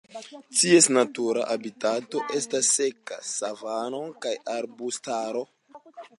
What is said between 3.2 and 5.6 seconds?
savano kaj arbustaro.